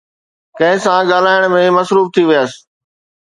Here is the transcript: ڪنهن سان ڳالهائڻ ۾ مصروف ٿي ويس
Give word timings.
ڪنهن 0.59 0.79
سان 0.85 1.01
ڳالهائڻ 1.11 1.45
۾ 1.57 1.61
مصروف 1.77 2.07
ٿي 2.15 2.23
ويس 2.29 2.51